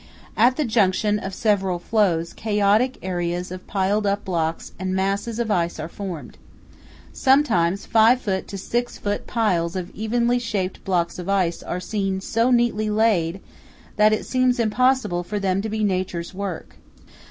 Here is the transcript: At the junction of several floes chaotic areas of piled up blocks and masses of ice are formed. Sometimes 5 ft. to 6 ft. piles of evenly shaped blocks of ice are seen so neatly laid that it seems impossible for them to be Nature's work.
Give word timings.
At 0.35 0.55
the 0.55 0.65
junction 0.65 1.19
of 1.19 1.31
several 1.31 1.77
floes 1.77 2.33
chaotic 2.33 2.97
areas 3.03 3.51
of 3.51 3.67
piled 3.67 4.07
up 4.07 4.25
blocks 4.25 4.71
and 4.79 4.95
masses 4.95 5.37
of 5.37 5.51
ice 5.51 5.79
are 5.79 5.87
formed. 5.87 6.39
Sometimes 7.13 7.85
5 7.85 8.25
ft. 8.25 8.47
to 8.47 8.57
6 8.57 8.97
ft. 8.99 9.27
piles 9.27 9.75
of 9.75 9.91
evenly 9.91 10.39
shaped 10.39 10.83
blocks 10.83 11.19
of 11.19 11.29
ice 11.29 11.61
are 11.61 11.79
seen 11.79 12.19
so 12.19 12.49
neatly 12.49 12.89
laid 12.89 13.41
that 13.97 14.11
it 14.11 14.25
seems 14.25 14.59
impossible 14.59 15.21
for 15.21 15.37
them 15.37 15.61
to 15.61 15.69
be 15.69 15.83
Nature's 15.83 16.33
work. 16.33 16.77